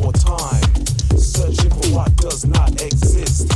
[0.00, 3.52] more time, searching for what does not exist.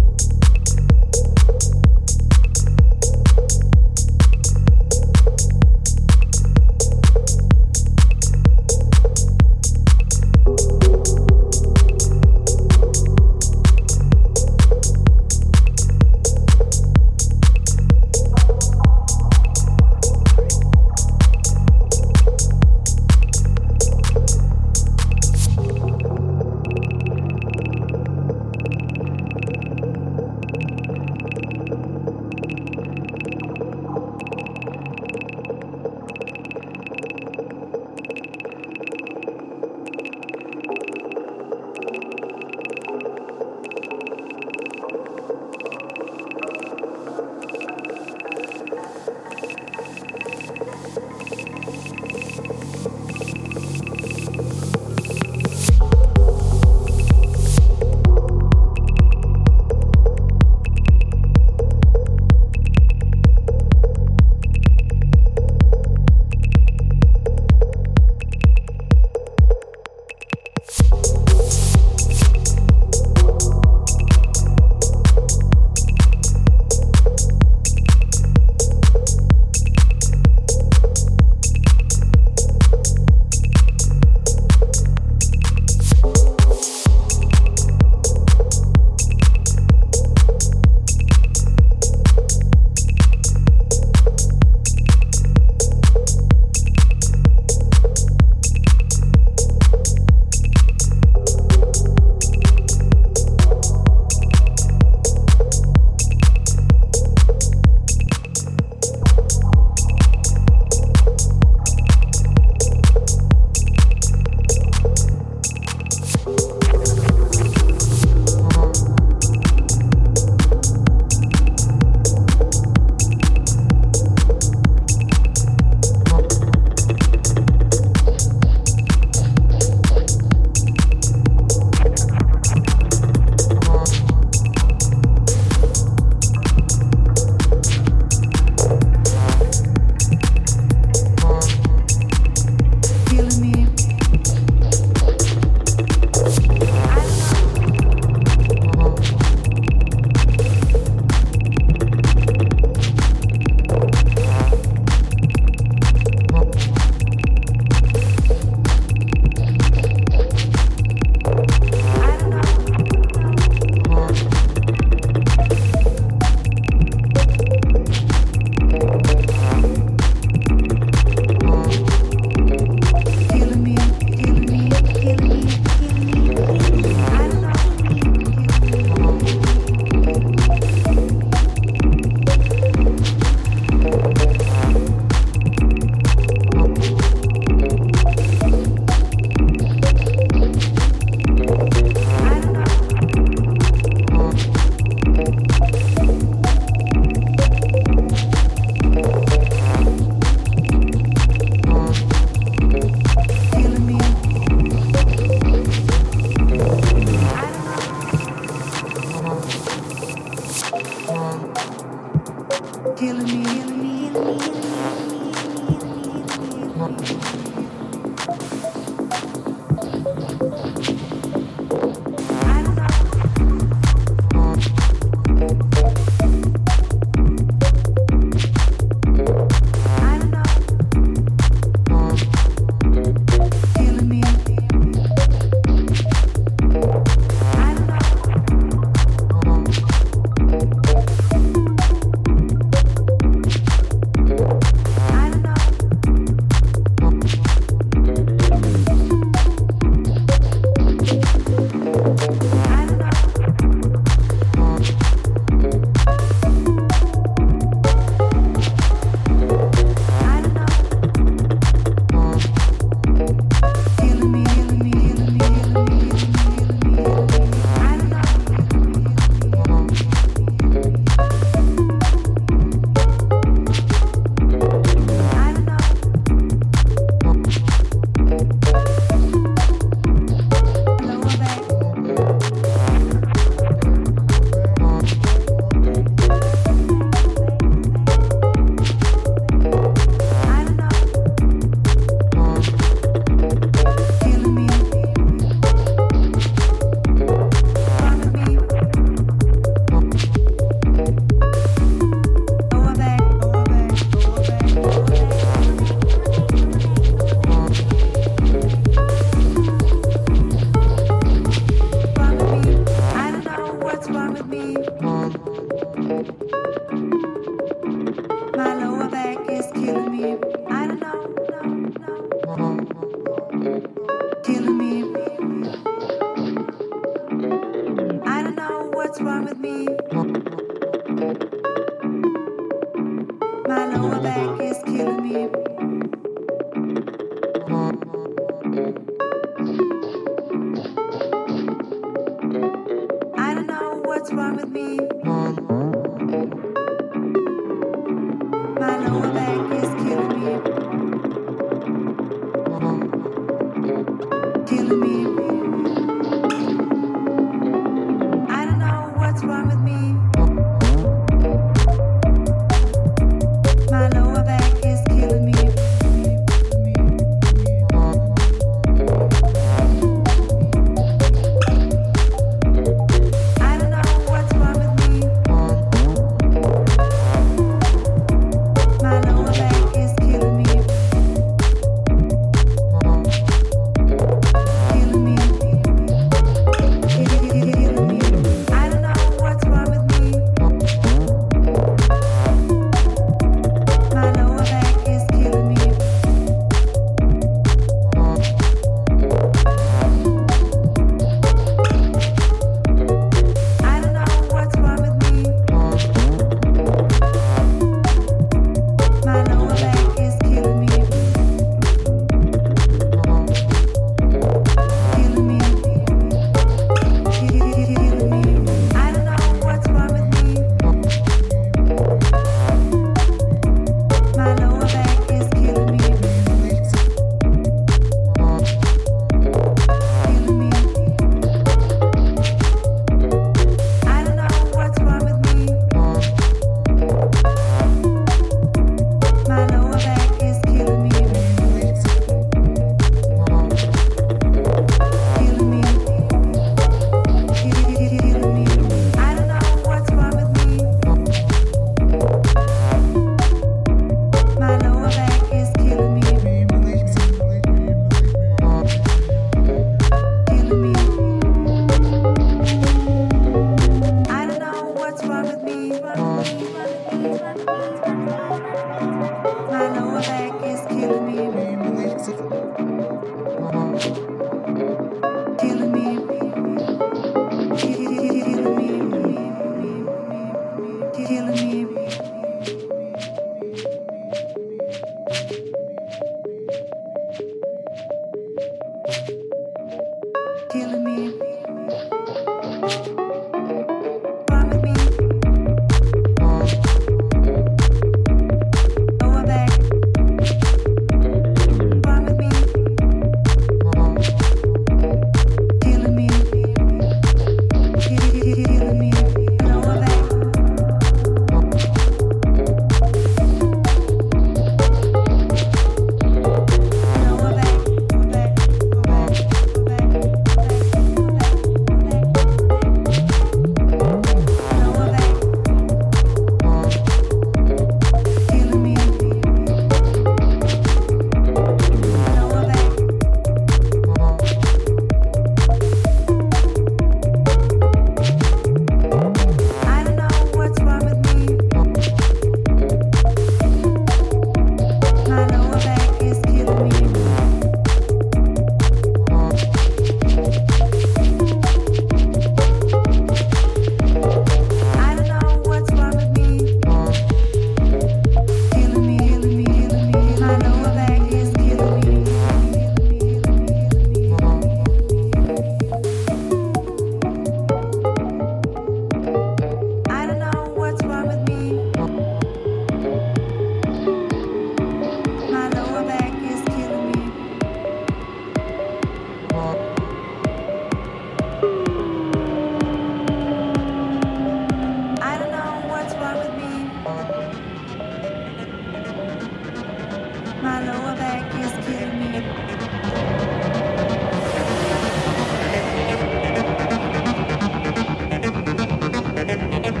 [599.51, 600.00] and and